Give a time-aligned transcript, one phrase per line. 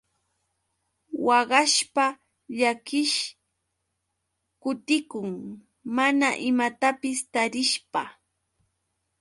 [1.25, 2.05] Waqashpa
[2.57, 3.17] llakiish
[4.61, 5.29] kutikun
[5.95, 8.01] mana imatapis tarishpa.